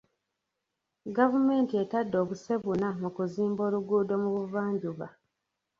[1.17, 5.07] Gavumenti etadde obuse buna mu kuzimba oluguudo mu buvanjuba.